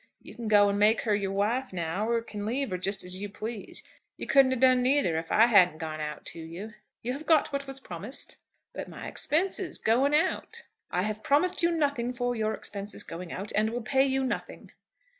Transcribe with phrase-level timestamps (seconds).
[0.19, 3.17] You can go and make her your wife now, or can leave her, just as
[3.21, 3.83] you please.
[4.17, 6.71] You couldn't have done neither if I hadn't gone out to you."
[7.03, 8.37] "You have got what was promised."
[8.73, 13.51] "But my expenses, going out?" "I have promised you nothing for your expenses going out,
[13.53, 14.71] and will pay you nothing."